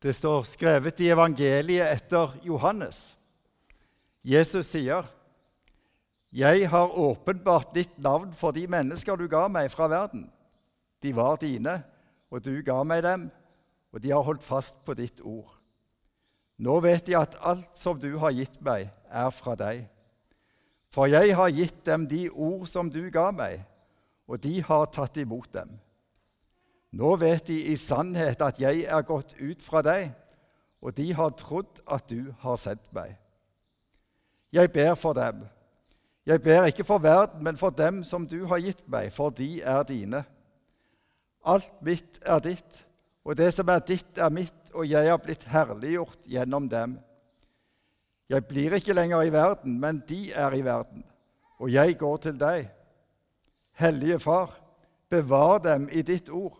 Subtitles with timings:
[0.00, 3.14] Det står skrevet i evangeliet etter Johannes.
[4.24, 5.04] Jesus sier,
[6.32, 10.30] 'Jeg har åpenbart ditt navn for de mennesker du ga meg fra verden.'
[11.02, 11.82] 'De var dine,
[12.30, 13.30] og du ga meg dem,
[13.92, 15.58] og de har holdt fast på ditt ord.'
[16.58, 19.88] 'Nå vet de at alt som du har gitt meg, er fra deg.'
[20.90, 23.64] 'For jeg har gitt dem de ord som du ga meg,
[24.28, 25.80] og de har tatt imot dem.'
[26.90, 30.10] Nå vet de i sannhet at jeg er gått ut fra deg,
[30.82, 33.14] og de har trodd at du har sendt meg.
[34.50, 35.44] Jeg ber for dem.
[36.26, 39.60] Jeg ber ikke for verden, men for dem som du har gitt meg, for de
[39.62, 40.24] er dine.
[41.46, 42.82] Alt mitt er ditt,
[43.24, 46.98] og det som er ditt, er mitt, og jeg har blitt herliggjort gjennom dem.
[48.30, 51.04] Jeg blir ikke lenger i verden, men de er i verden,
[51.58, 52.68] og jeg går til deg.
[53.78, 54.52] Hellige Far,
[55.10, 56.59] bevar dem i ditt ord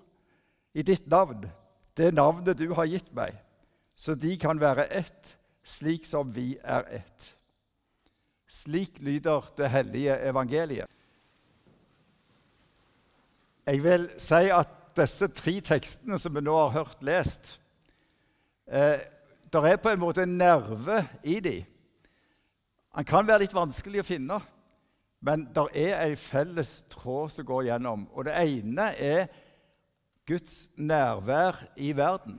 [0.75, 1.49] i ditt navn,
[1.97, 3.35] det navnet du har gitt meg,
[3.97, 5.35] så de kan være ett,
[5.67, 7.33] slik som vi er ett.
[8.51, 10.91] Slik lyder det hellige evangeliet.
[13.67, 17.53] Jeg vil si at disse tre tekstene som vi nå har hørt lest
[18.67, 18.99] eh,
[19.53, 21.69] Det er på en måte en nerve i dem.
[22.97, 24.41] Den kan være litt vanskelig å finne,
[25.23, 28.05] men det er en felles tråd som går gjennom.
[28.15, 29.29] Og det ene er
[30.31, 32.39] Guds nærvær i verden.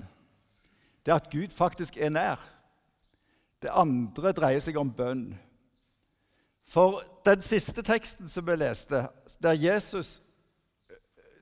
[1.06, 2.40] Det at Gud faktisk er nær.
[3.62, 5.34] Det andre dreier seg om bønn.
[6.72, 9.04] For den siste teksten som vi leste,
[9.44, 10.22] der Jesus,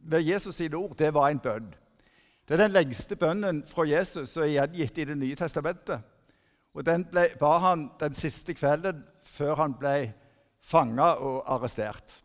[0.02, 1.70] med Jesus sine ord, det var en bønn.
[2.48, 6.02] Det er den lengste bønnen fra Jesus som er gjengitt i Det nye testamentet.
[6.74, 10.14] Og Den ble, ba han den siste kvelden før han ble
[10.62, 12.24] fanga og arrestert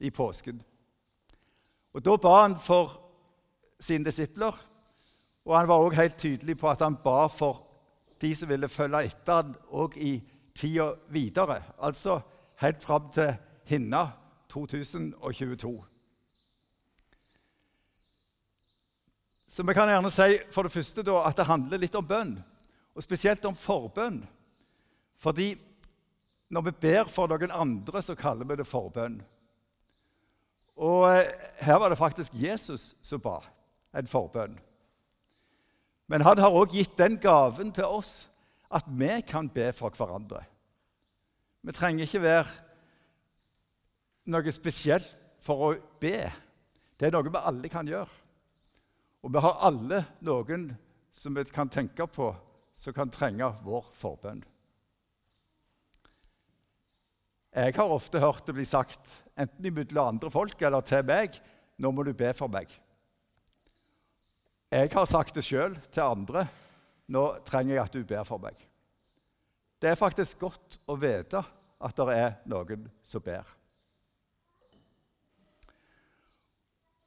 [0.00, 0.60] i påsken.
[1.94, 3.09] Og Da ba han for
[3.80, 4.56] sine disipler.
[5.44, 7.66] Og han var også helt tydelig på at han ba for
[8.20, 10.18] de som ville følge etter han òg i
[10.54, 11.62] tida videre.
[11.80, 12.20] Altså
[12.60, 13.32] helt fram til
[13.64, 14.10] Hinna
[14.52, 15.72] 2022.
[19.50, 22.36] Så vi kan gjerne si for det første da, at det handler litt om bønn,
[22.94, 24.20] og spesielt om forbønn.
[25.18, 25.54] Fordi
[26.50, 29.18] når vi ber for noen andre, så kaller vi det forbønn.
[30.80, 31.32] Og eh,
[31.66, 33.40] her var det faktisk Jesus som ba
[33.96, 34.58] en forbønn.
[36.10, 38.26] Men han har òg gitt den gaven til oss
[38.70, 40.42] at vi kan be for hverandre.
[41.62, 42.48] Vi trenger ikke være
[44.30, 45.10] noe spesielt
[45.42, 45.70] for å
[46.02, 46.30] be.
[46.98, 48.10] Det er noe vi alle kan gjøre.
[49.20, 50.70] Og vi har alle noen
[51.12, 52.30] som vi kan tenke på,
[52.72, 54.42] som kan trenge vår forbønn.
[57.50, 61.40] Jeg har ofte hørt det bli sagt, enten imellom andre folk eller til meg,
[61.80, 62.70] 'Nå må du be for meg'.
[64.70, 66.44] Jeg har sagt det sjøl til andre.
[67.10, 68.54] Nå trenger jeg at du ber for meg.
[69.82, 71.40] Det er faktisk godt å vite
[71.80, 73.48] at det er noen som ber.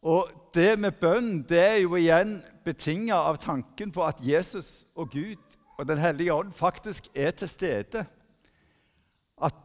[0.04, 2.36] Og det med bønn det er jo igjen
[2.66, 7.50] betinga av tanken på at Jesus og Gud og Den hellige ånd faktisk er til
[7.50, 8.04] stede.
[9.40, 9.56] At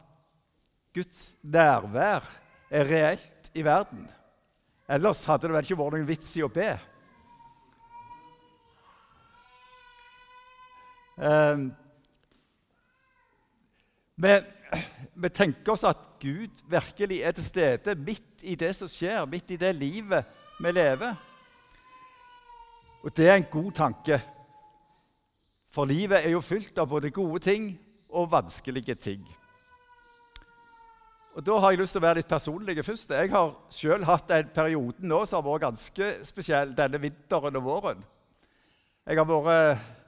[0.95, 2.23] Guds nærvær
[2.71, 4.07] er reelt i verden.
[4.89, 6.71] Ellers hadde det vel ikke vært noen vits i å be.
[14.15, 14.33] Vi,
[15.13, 19.51] vi, tenker oss at Gud virkelig er til stede midt i det som skjer, midt
[19.51, 20.23] i det livet
[20.59, 21.15] vi lever.
[23.03, 24.21] Og det er en god tanke.
[25.71, 27.71] For livet er jo fylt av både gode ting
[28.09, 29.27] og vanskelige ting.
[31.37, 33.11] Og Da har jeg lyst til å være litt personlig først.
[33.11, 37.63] Jeg har selv hatt en periode nå som har vært ganske spesiell denne vinteren og
[37.63, 38.01] våren.
[39.07, 39.98] Jeg har vært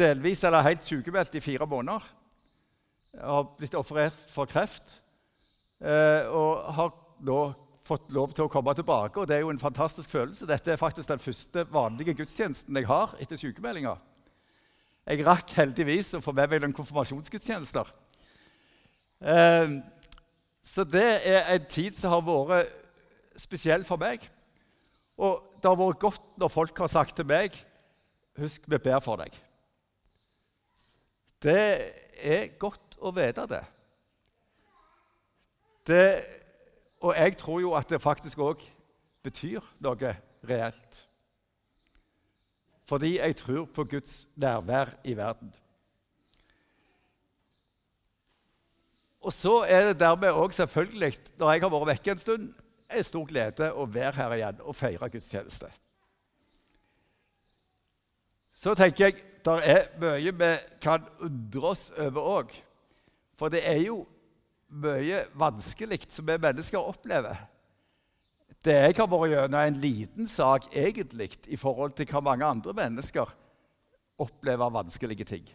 [0.00, 2.06] delvis eller helt sykemeldt i fire måneder.
[3.12, 4.94] Jeg har blitt operert for kreft
[5.82, 6.92] eh, og har
[7.26, 7.40] nå
[7.86, 9.18] fått lov til å komme tilbake.
[9.20, 10.46] og Det er jo en fantastisk følelse.
[10.46, 13.96] Dette er faktisk den første vanlige gudstjenesten jeg har etter sykemeldinga.
[15.10, 17.90] Jeg rakk heldigvis å få med meg noen konfirmasjonsgudstjenester.
[19.20, 19.78] Eh,
[20.62, 22.76] så det er en tid som har vært
[23.40, 24.22] spesiell for meg.
[25.20, 27.58] Og det har vært godt når folk har sagt til meg
[28.40, 29.34] Husk, vi ber for deg.
[31.42, 33.62] Det er godt å vite det.
[35.88, 36.04] det
[37.00, 38.64] og jeg tror jo at det faktisk òg
[39.24, 40.12] betyr noe
[40.44, 41.06] reelt.
[42.84, 45.52] Fordi jeg tror på Guds nærvær i verden.
[49.20, 52.52] Og så er det dermed òg selvfølgelig, når jeg har vært vekke en stund,
[52.90, 55.68] en stor glede å være her igjen og feire gudstjeneste.
[58.56, 60.50] Så tenker jeg det er mye vi
[60.82, 62.54] kan undre oss over òg.
[63.38, 64.02] For det er jo
[64.70, 67.38] mye vanskelig som vi mennesker opplever.
[68.60, 72.74] Det jeg har vært gjennom, en liten sak egentlig i forhold til hva mange andre
[72.76, 73.32] mennesker
[74.20, 75.46] opplever vanskelige ting.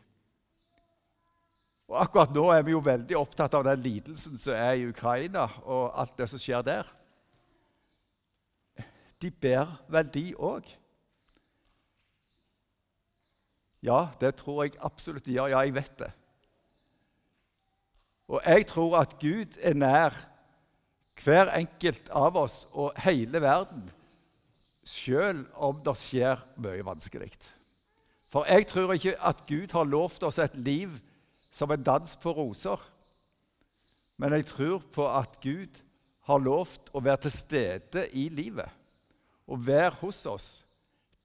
[1.86, 5.46] Og Akkurat nå er vi jo veldig opptatt av den lidelsen som er i Ukraina,
[5.70, 6.90] og alt det som skjer der.
[9.22, 10.66] De ber vel, de òg?
[13.86, 15.52] Ja, det tror jeg absolutt de gjør.
[15.54, 16.12] Ja, jeg vet det.
[18.28, 20.16] Og jeg tror at Gud er nær
[21.22, 23.86] hver enkelt av oss og hele verden,
[24.86, 27.32] selv om det skjer mye vanskelig.
[28.34, 30.98] For jeg tror ikke at Gud har lovt oss et liv
[31.54, 32.82] som en dans på roser.
[34.18, 35.82] Men jeg tror på at Gud
[36.26, 38.70] har lovt å være til stede i livet.
[39.46, 40.48] Og være hos oss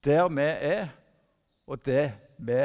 [0.05, 0.87] der vi er,
[1.69, 2.09] og det
[2.41, 2.61] vi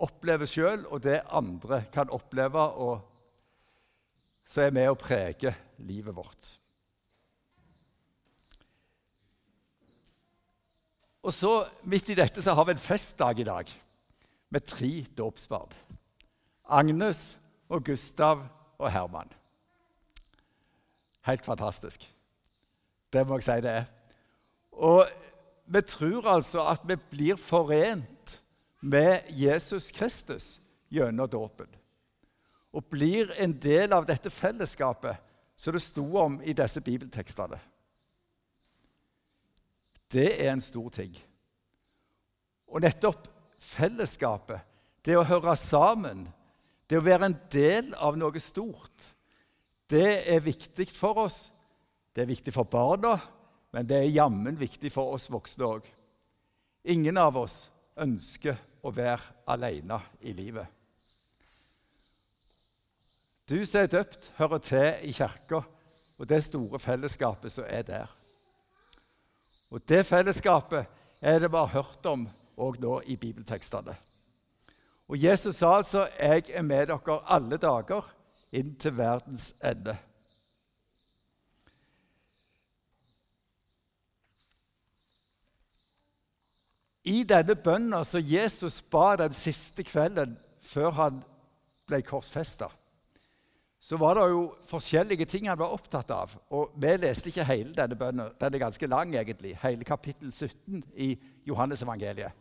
[0.00, 3.02] opplever sjøl, og det andre kan oppleve, og
[4.48, 5.52] så er med å prege
[5.86, 6.54] livet vårt.
[11.20, 11.52] Og så,
[11.84, 13.68] Midt i dette så har vi en festdag i dag
[14.50, 15.74] med tre dåpsbarn.
[16.70, 17.34] Agnes
[17.68, 18.46] og Gustav
[18.78, 19.30] og Herman.
[21.28, 22.06] Helt fantastisk.
[23.12, 23.88] Det må jeg si det er.
[24.72, 25.04] Og
[25.70, 28.39] vi tror altså at vi blir forent
[28.80, 31.68] med Jesus Kristus gjennom dåpen.
[32.70, 35.18] Og blir en del av dette fellesskapet
[35.56, 37.58] som det sto om i disse bibeltekstene.
[40.10, 41.14] Det er en stor ting.
[42.70, 43.28] Og nettopp
[43.60, 44.62] fellesskapet,
[45.04, 46.24] det å høre sammen,
[46.88, 49.10] det å være en del av noe stort,
[49.90, 51.48] det er viktig for oss.
[52.14, 53.16] Det er viktig for barna,
[53.74, 55.86] men det er jammen viktig for oss voksne òg.
[56.90, 57.64] Ingen av oss
[58.00, 60.66] ønsker å være alene i livet.
[63.50, 65.62] Du som er døpt, hører til i kirka
[66.20, 68.10] og det store fellesskapet som er der.
[69.70, 70.86] Og det fellesskapet
[71.20, 72.28] er det vi har hørt om
[72.60, 73.96] òg nå i bibeltekstene.
[75.10, 78.14] Og Jesus sa altså, 'Jeg er med dere alle dager
[78.52, 79.96] inn til verdens ende'.
[87.10, 91.22] I denne bønnen som Jesus ba den siste kvelden før han
[91.88, 92.68] ble korsfesta,
[93.80, 96.34] så var det jo forskjellige ting han var opptatt av.
[96.52, 98.34] Og Vi leste ikke hele denne bønnen.
[98.40, 99.56] Den er ganske lang, egentlig.
[99.62, 101.14] Hele kapittel 17 i
[101.48, 102.36] Johannes evangeliet.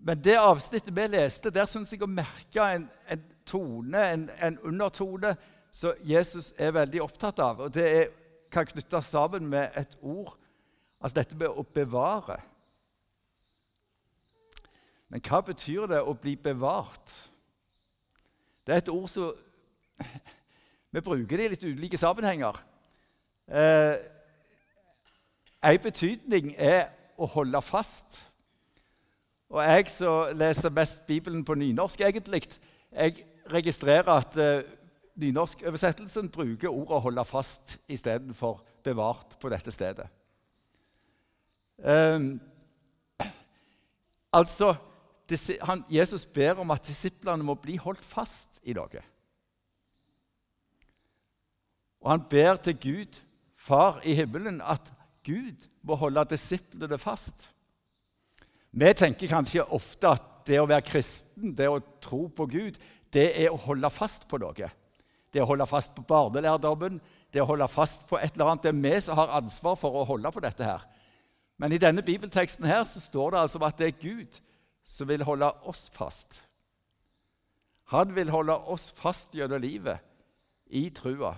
[0.00, 4.58] Men det avsnittet vi leste, der syns jeg å merke en, en tone, en, en,
[4.64, 5.34] undertone,
[5.72, 7.64] som Jesus er veldig opptatt av.
[7.64, 8.06] Og det er,
[8.52, 10.32] kan knyttes sammen med et ord,
[11.00, 12.40] altså dette med å bevare.
[15.10, 17.14] Men hva betyr det å bli bevart?
[18.66, 19.32] Det er et ord som
[20.90, 22.56] Vi bruker det i litt ulike sammenhenger.
[23.46, 23.94] Eh,
[25.62, 26.88] en betydning er
[27.20, 28.24] å holde fast.
[29.50, 32.42] Og jeg som leser mest Bibelen på nynorsk, egentlig,
[32.90, 34.66] jeg registrerer at eh,
[35.20, 40.06] nynorskoversettelsen bruker ordet holde fast' istedenfor 'bevart' på dette stedet.
[41.78, 42.18] Eh,
[44.40, 44.74] altså,
[45.66, 49.02] han, Jesus ber om at disiplene må bli holdt fast i noe.
[52.00, 53.20] Og han ber til Gud,
[53.60, 54.86] Far i himmelen, at
[55.26, 57.44] Gud må holde disiplene fast.
[58.72, 62.78] Vi tenker kanskje ofte at det å være kristen, det å tro på Gud,
[63.12, 64.70] det er å holde fast på noe.
[65.30, 66.96] Det å holde fast på barnelærdommen,
[67.30, 68.64] det å holde fast på et eller annet.
[68.64, 70.86] Det er vi som har ansvar for å holde på dette her.
[71.60, 74.40] Men i denne bibelteksten her så står det altså at det er Gud
[74.84, 76.42] som vil holde oss fast.
[77.90, 79.98] Han vil holde oss fast gjennom livet,
[80.70, 81.34] i trua,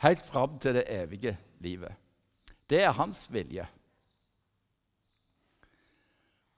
[0.00, 1.92] helt fram til det evige livet.
[2.70, 3.66] Det er hans vilje.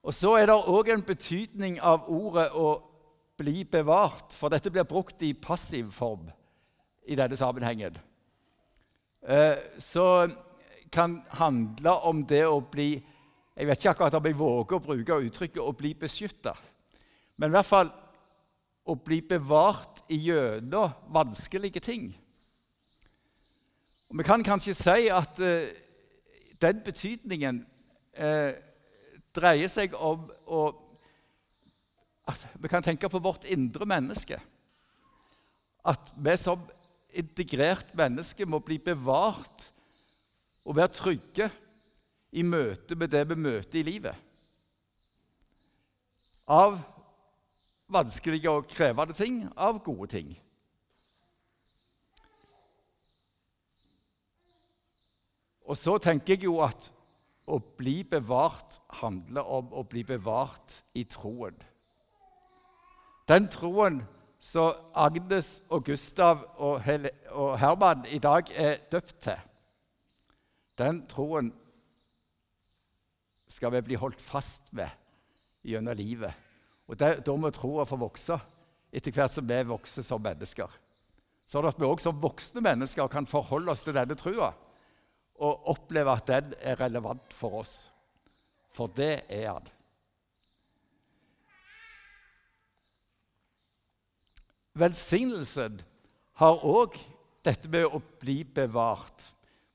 [0.02, 2.82] Og Så er det òg en betydning av ordet 'å
[3.38, 6.30] bli bevart', for dette blir brukt i passiv form
[7.06, 7.98] i denne sammenhengen.
[9.22, 10.30] Eh, så
[10.92, 13.02] kan handle om det å bli
[13.56, 16.56] Jeg vet ikke akkurat om jeg våger å bruke uttrykket 'å bli beskytta',
[17.36, 17.92] men i hvert fall
[18.84, 22.16] å bli bevart gjennom vanskelige ting.
[24.08, 25.68] Og Vi kan kanskje si at uh,
[26.60, 27.66] den betydningen
[28.18, 28.52] uh,
[29.34, 30.78] dreier seg om å
[32.28, 34.38] at Vi kan tenke på vårt indre menneske.
[35.84, 36.60] At vi som
[37.12, 39.72] integrert menneske må bli bevart
[40.64, 41.50] og være trygge
[42.32, 44.16] i møte med det vi møter i livet.
[46.52, 46.78] av
[47.92, 50.32] vanskelige og krevende ting, av gode ting.
[55.62, 56.90] Og så tenker jeg jo at
[57.46, 61.56] å bli bevart handler om å bli bevart i troen.
[63.28, 64.02] Den troen
[64.42, 69.38] som Agnes og Gustav og, Herman i dag er døpt til,
[70.78, 71.52] den troen
[73.52, 74.90] skal vi bli holdt fast ved
[75.66, 76.32] gjennom livet.
[76.88, 78.38] Og Da må troa få vokse
[78.92, 80.68] etter hvert som vi vokser som mennesker.
[81.48, 84.52] Sånn at vi også som voksne mennesker kan forholde oss til denne trua
[85.42, 87.74] og oppleve at den er relevant for oss.
[88.72, 89.70] For det er han.
[94.78, 95.80] Velsignelsen
[96.40, 96.96] har òg
[97.44, 99.26] dette med å bli bevart.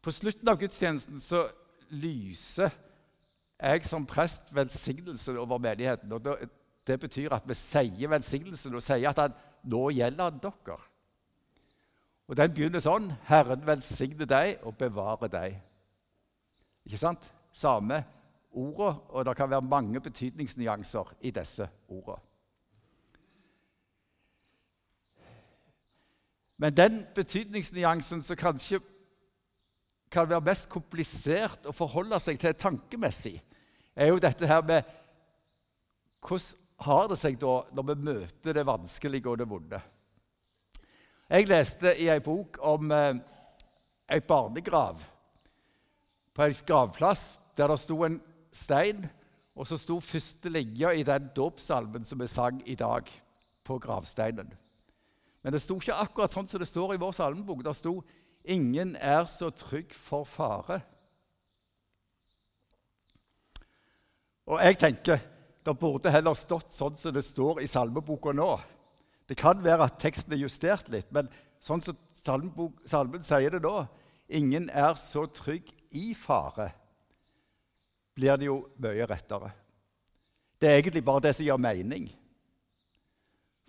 [0.01, 1.43] På slutten av gudstjenesten så
[1.93, 2.73] lyser
[3.59, 6.11] jeg som prest velsignelsen over menigheten.
[6.11, 6.37] og
[6.87, 9.33] Det betyr at vi sier velsignelsen og sier at han,
[9.63, 10.77] nå gjelder han dere.
[12.27, 15.57] Og Den begynner sånn Herren velsigne deg og bevare deg.
[16.85, 17.31] Ikke sant?
[17.53, 18.03] Samme
[18.51, 22.21] ordet, og det kan være mange betydningsnyanser i disse ordene.
[26.57, 28.79] Men den betydningsnyansen som kanskje
[30.11, 33.35] kan være mest komplisert å forholde seg til tankemessig,
[33.97, 34.87] er jo dette her med
[36.27, 39.79] hvordan har det seg da når vi møter det vanskelige og det vonde?
[41.27, 43.17] Jeg leste i ei bok om eh,
[44.13, 45.01] ei barnegrav
[46.37, 48.19] på en gravplass der det sto en
[48.53, 49.07] stein,
[49.57, 53.09] og så sto første linja i den dåpssalmen som vi sang i dag,
[53.65, 54.51] på gravsteinen.
[55.41, 57.63] Men det sto ikke akkurat sånn som det står i vår salmebok.
[57.65, 57.97] Det sto
[58.47, 60.81] 'Ingen er så trygg for fare'.
[64.47, 65.19] Og jeg tenker
[65.65, 68.53] det burde heller stått sånn som det står i salmeboka nå.
[69.27, 71.27] Det kan være at teksten er justert litt, men
[71.59, 71.97] sånn som
[72.87, 73.87] salmen sier det nå
[74.29, 76.73] 'Ingen er så trygg i fare',
[78.15, 79.51] blir det jo mye rettere.
[80.59, 82.09] Det er egentlig bare det som gir mening.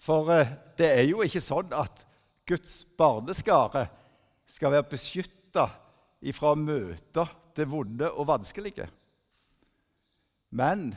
[0.01, 2.07] For eh, det er jo ikke sånn at
[2.47, 3.89] Guds barneskare
[4.49, 5.67] skal være beskytta
[6.25, 7.27] ifra å møte
[7.57, 8.89] det vonde og vanskelige.
[10.51, 10.91] Men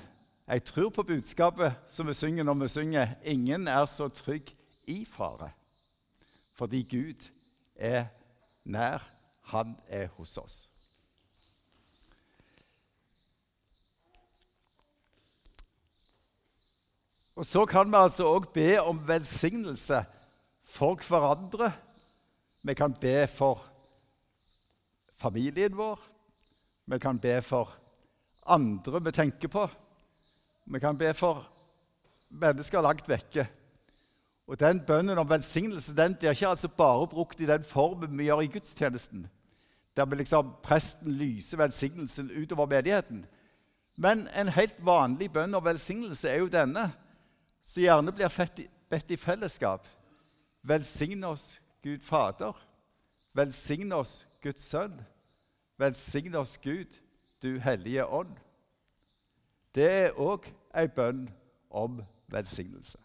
[0.48, 4.56] jeg tror på budskapet som vi synger når vi synger 'Ingen er så trygg
[4.88, 5.52] i fare',
[6.54, 7.30] fordi Gud
[7.76, 8.06] er
[8.64, 9.04] nær.
[9.42, 10.70] Han er hos oss.
[17.36, 20.06] Og Så kan vi altså òg be om velsignelse
[20.64, 21.72] for hverandre.
[22.64, 23.60] Vi kan be for
[25.18, 26.00] familien vår.
[26.86, 27.70] Vi kan be for
[28.46, 29.70] andre vi tenker på.
[30.66, 31.44] Vi kan be for
[32.30, 33.48] mennesker langt vekke.
[34.48, 38.24] Og Den bønnen om velsignelse den blir ikke altså bare brukt i den formen vi
[38.24, 39.30] gjør i gudstjenesten,
[39.98, 43.26] der vi liksom, presten lyser velsignelsen utover menigheten.
[43.96, 46.90] Men en helt vanlig bønn om velsignelse er jo denne,
[47.64, 49.88] som gjerne blir bedt i fellesskap.
[50.64, 52.54] Velsign oss, Gud Fader.
[53.34, 55.02] Velsign oss, Guds Sønn.
[55.78, 56.86] Velsign oss, Gud,
[57.42, 58.36] du Hellige Ånd.
[59.76, 61.30] Det er òg ei bønn
[61.70, 62.98] om velsignelse.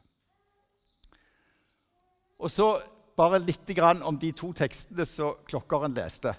[2.39, 2.67] Og så
[3.17, 6.35] bare litt om de to tekstene som klokkeren leste.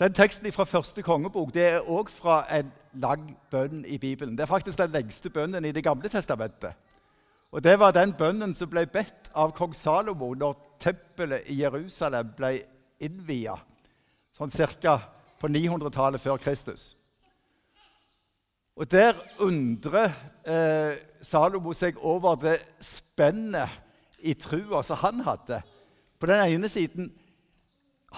[0.00, 4.36] Den Teksten fra første kongebok det er òg fra en lang bønn i Bibelen.
[4.36, 6.72] Det er faktisk den lengste bønnen i Det gamle testamentet.
[7.52, 12.32] Og Det var den bønnen som ble bedt av kong Salomo når tempelet i Jerusalem
[12.36, 12.54] ble
[13.00, 13.56] innvia,
[14.36, 14.96] sånn ca.
[15.40, 16.94] på 900-tallet før Kristus.
[18.80, 20.12] Og Der undrer
[20.48, 23.68] eh, Salomo seg over det spennet
[24.24, 25.60] i trua som han hadde.
[26.20, 27.10] På den ene siden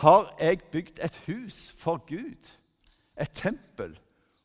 [0.03, 2.51] har jeg bygd et hus for Gud,
[3.19, 3.99] et tempel.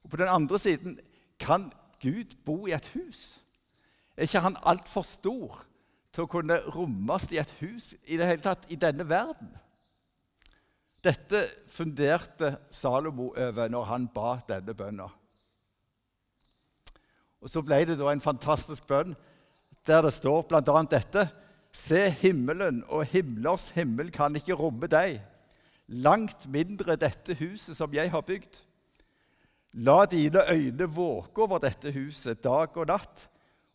[0.04, 1.00] Og på den andre siden
[1.40, 1.70] kan
[2.02, 3.40] Gud bo i et hus.
[4.18, 5.67] Er ikke han altfor stor
[6.18, 9.52] til å kunne rommes i et hus i det hele tatt i denne verden?
[11.06, 15.06] Dette funderte Salomo over når han ba denne bønna.
[17.38, 19.14] Og Så ble det da en fantastisk bønn
[19.86, 20.82] der det står bl.a.
[20.90, 21.28] dette
[21.78, 25.20] Se, himmelen og himlers himmel kan ikke romme deg,
[25.88, 28.64] langt mindre dette huset som jeg har bygd.
[29.86, 33.28] La dine øyne våke over dette huset dag og natt,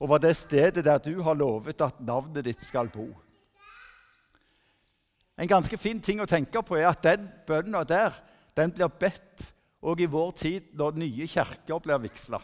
[0.02, 3.06] over det stedet der du har lovet at navnet ditt skal bo.
[5.38, 8.16] En ganske fin ting å tenke på er at den bønna der
[8.56, 12.42] den blir bedt òg i vår tid når nye kirker blir vigsla.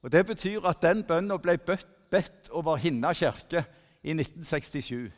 [0.00, 3.64] Og Det betyr at den bønnen ble bedt over Hinna kirke
[4.02, 5.12] i 1967,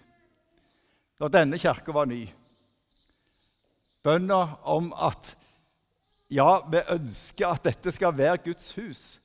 [1.22, 2.26] når denne kirka var ny.
[4.02, 5.36] Bønna om at
[6.32, 9.21] ja, vi ønsker at dette skal være Guds hus.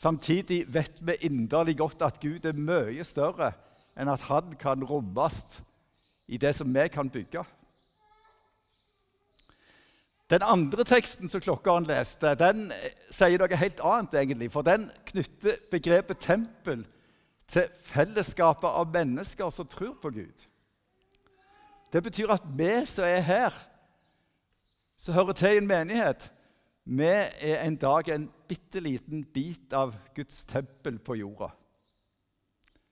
[0.00, 3.52] Samtidig vet vi inderlig godt at Gud er mye større
[4.00, 5.58] enn at han kan rommes
[6.30, 7.42] i det som vi kan bygge.
[10.30, 12.70] Den andre teksten som klokkeren leste, den
[13.10, 14.14] sier noe helt annet.
[14.14, 16.86] egentlig, For den knytter begrepet tempel
[17.50, 20.46] til fellesskapet av mennesker som tror på Gud.
[21.92, 23.52] Det betyr at vi som er her,
[24.96, 26.30] som hører til i en menighet,
[26.84, 31.50] vi er en dag en bitte liten bit av Guds tempel på jorda.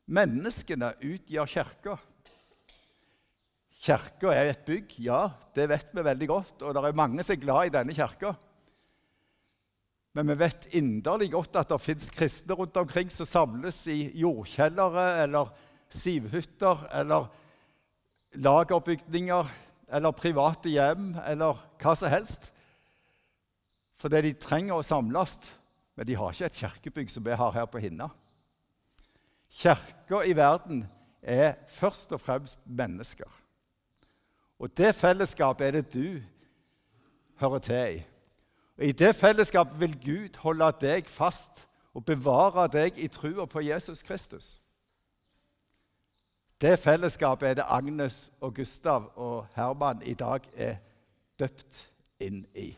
[0.09, 1.97] Menneskene utgjør kirka.
[3.78, 6.62] Kirka er et bygg, ja, det vet vi veldig godt.
[6.62, 8.35] Og det er mange som er glad i denne kirka.
[10.16, 15.23] Men vi vet inderlig godt at det fins kristne rundt omkring som samles i jordkjellere
[15.23, 15.52] eller
[15.95, 17.28] sivhytter eller
[18.35, 19.52] lagerbygninger
[19.95, 22.50] eller private hjem eller hva som helst.
[23.98, 25.36] Fordi de trenger å samles,
[25.96, 28.08] men de har ikke et kirkebygg som vi har her på Hinna.
[29.50, 30.84] Kirka i verden
[31.22, 33.28] er først og fremst mennesker.
[34.58, 36.22] Og det fellesskapet er det du
[37.38, 38.04] hører til i.
[38.78, 43.60] Og I det fellesskapet vil Gud holde deg fast og bevare deg i trua på
[43.66, 44.58] Jesus Kristus.
[46.60, 50.76] Det fellesskapet er det Agnes og Gustav og Herman i dag er
[51.38, 51.86] døpt
[52.20, 52.76] inn i.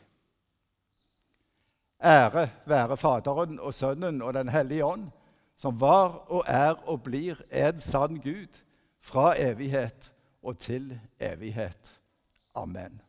[2.04, 5.10] Ære være Faderen og Sønnen og Den hellige ånd,
[5.56, 8.62] som var og er og blir en sann Gud
[9.00, 12.00] fra evighet og til evighet.
[12.54, 13.00] Amen.